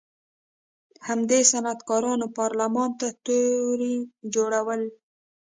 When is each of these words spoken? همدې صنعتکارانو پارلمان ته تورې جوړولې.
همدې 1.07 1.39
صنعتکارانو 1.51 2.25
پارلمان 2.37 2.89
ته 2.99 3.07
تورې 3.25 3.95
جوړولې. 4.33 4.89